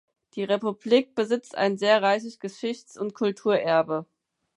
[0.33, 4.07] Die Republik besitzt ein sehr reiches Geschichts- und Kulturerbe.